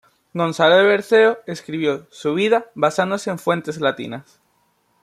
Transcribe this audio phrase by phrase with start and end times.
[0.33, 4.41] Gonzalo de Berceo escribió su "Vida", basándose en fuentes latinas.